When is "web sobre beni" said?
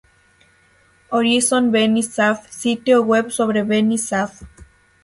3.03-3.99